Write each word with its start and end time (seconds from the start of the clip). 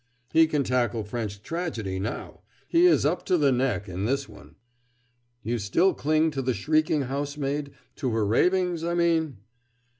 "He 0.33 0.47
can 0.47 0.63
tackle 0.63 1.03
French 1.03 1.43
tragedy 1.43 1.99
now 1.99 2.41
he 2.67 2.87
is 2.87 3.05
up 3.05 3.23
to 3.27 3.37
the 3.37 3.51
neck 3.51 3.87
in 3.87 4.05
this 4.05 4.27
one." 4.27 4.55
"You 5.43 5.59
still 5.59 5.93
cling 5.93 6.31
to 6.31 6.41
the 6.41 6.55
shrieking 6.55 7.03
housemaid 7.03 7.73
to 7.97 8.09
her 8.09 8.25
ravings, 8.25 8.83
I 8.83 8.95
mean?" 8.95 9.37